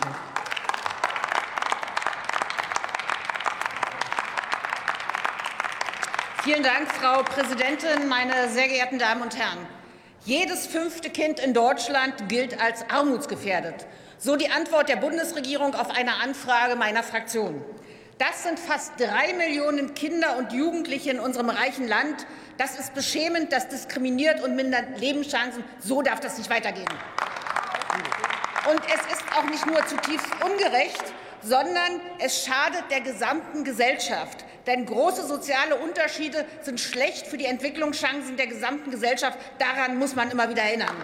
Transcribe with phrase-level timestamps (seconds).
[0.00, 0.18] Danke.
[6.42, 9.58] Vielen Dank, Frau Präsidentin, meine sehr geehrten Damen und Herren.
[10.24, 13.86] Jedes fünfte Kind in Deutschland gilt als armutsgefährdet.
[14.18, 17.62] So die Antwort der Bundesregierung auf eine Anfrage meiner Fraktion.
[18.18, 22.26] Das sind fast drei Millionen Kinder und Jugendliche in unserem reichen Land.
[22.56, 25.62] Das ist beschämend, das diskriminiert und mindert Lebenschancen.
[25.78, 26.88] So darf das nicht weitergehen.
[28.68, 31.02] Und es ist auch nicht nur zutiefst ungerecht,
[31.42, 34.44] sondern es schadet der gesamten Gesellschaft.
[34.66, 39.38] Denn große soziale Unterschiede sind schlecht für die Entwicklungschancen der gesamten Gesellschaft.
[39.58, 40.94] Daran muss man immer wieder erinnern.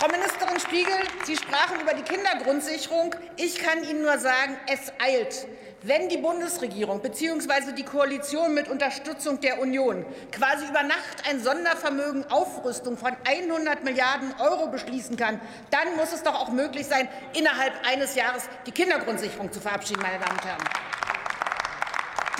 [0.00, 3.14] Frau Ministerin Spiegel, Sie sprachen über die Kindergrundsicherung.
[3.36, 5.46] Ich kann Ihnen nur sagen, es eilt.
[5.82, 7.72] Wenn die Bundesregierung bzw.
[7.74, 14.34] die Koalition mit Unterstützung der Union quasi über Nacht ein Sondervermögen Aufrüstung von 100 Milliarden
[14.40, 19.50] Euro beschließen kann, dann muss es doch auch möglich sein, innerhalb eines Jahres die Kindergrundsicherung
[19.50, 20.64] zu verabschieden, meine Damen und Herren.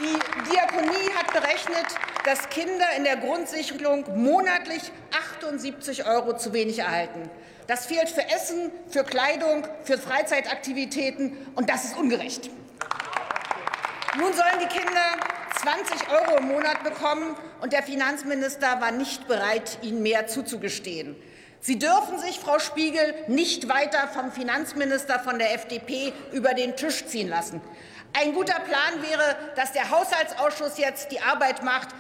[0.00, 1.86] Die Diakonie hat berechnet,
[2.26, 4.92] dass Kinder in der Grundsicherung monatlich
[5.38, 7.30] 78 Euro zu wenig erhalten.
[7.66, 12.50] Das fehlt für Essen, für Kleidung, für Freizeitaktivitäten, und das ist ungerecht.
[14.18, 15.16] Nun sollen die Kinder
[15.62, 21.14] 20 Euro im Monat bekommen, und der Finanzminister war nicht bereit, ihnen mehr zuzugestehen.
[21.60, 27.04] Sie dürfen sich, Frau Spiegel, nicht weiter vom Finanzminister von der FDP über den Tisch
[27.06, 27.60] ziehen lassen.
[28.18, 31.90] Ein guter Plan wäre, dass der Haushaltsausschuss jetzt die Arbeit macht,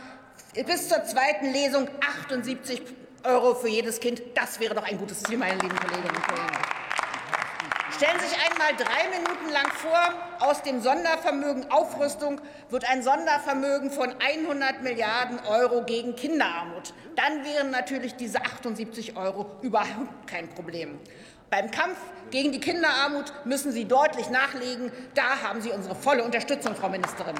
[0.66, 1.88] bis zur zweiten Lesung
[2.26, 2.82] 78
[3.22, 4.22] Euro für jedes Kind.
[4.34, 6.89] Das wäre doch ein gutes Ziel, meine lieben Kolleginnen und Kollegen.
[8.00, 13.90] Stellen Sie sich einmal drei Minuten lang vor, aus dem Sondervermögen Aufrüstung wird ein Sondervermögen
[13.90, 16.94] von 100 Milliarden Euro gegen Kinderarmut.
[17.14, 20.98] Dann wären natürlich diese 78 Euro überhaupt kein Problem.
[21.50, 21.98] Beim Kampf
[22.30, 24.90] gegen die Kinderarmut müssen Sie deutlich nachlegen.
[25.14, 27.36] Da haben Sie unsere volle Unterstützung, Frau Ministerin.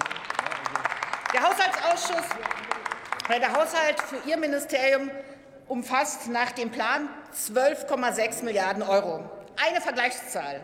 [1.33, 2.29] Der Haushaltsausschuss,
[3.31, 5.11] der Haushalt für Ihr Ministerium
[5.69, 9.40] umfasst nach dem Plan 12,6 Milliarden Euro.
[9.67, 10.61] Eine Vergleichszahl.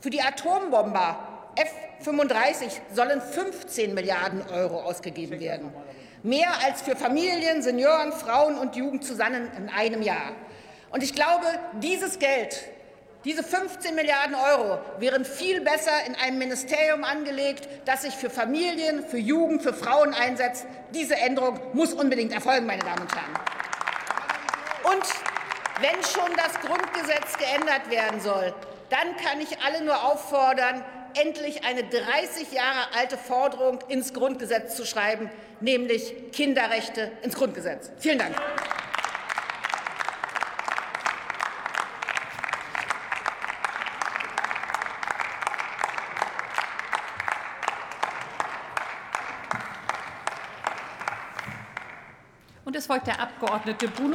[0.00, 1.18] Für die Atombomber
[1.56, 5.72] F-35 sollen 15 Milliarden Euro ausgegeben werden.
[6.22, 10.32] Mehr als für Familien, Senioren, Frauen und Jugend zusammen in einem Jahr.
[10.90, 11.46] Und ich glaube,
[11.80, 12.64] dieses Geld,
[13.24, 19.04] diese 15 Milliarden Euro wären viel besser in einem Ministerium angelegt, das sich für Familien,
[19.04, 20.66] für Jugend, für Frauen einsetzt.
[20.94, 23.34] Diese Änderung muss unbedingt erfolgen, meine Damen und Herren.
[24.94, 25.35] Und
[25.80, 28.54] wenn schon das Grundgesetz geändert werden soll,
[28.88, 34.86] dann kann ich alle nur auffordern, endlich eine 30 Jahre alte Forderung ins Grundgesetz zu
[34.86, 37.90] schreiben, nämlich Kinderrechte ins Grundgesetz.
[37.98, 38.36] Vielen Dank.
[52.64, 54.04] Und es folgt der Abgeordnete Bruno